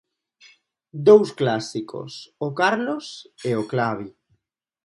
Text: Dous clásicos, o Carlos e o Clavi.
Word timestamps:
Dous 1.07 1.29
clásicos, 1.39 2.11
o 2.47 2.49
Carlos 2.59 3.07
e 3.49 3.51
o 3.61 3.63
Clavi. 3.71 4.09